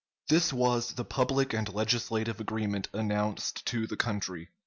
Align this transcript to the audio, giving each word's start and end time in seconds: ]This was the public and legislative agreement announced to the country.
]This 0.31 0.51
was 0.51 0.93
the 0.95 1.05
public 1.05 1.53
and 1.53 1.71
legislative 1.71 2.39
agreement 2.39 2.89
announced 2.91 3.63
to 3.67 3.85
the 3.85 3.95
country. 3.97 4.49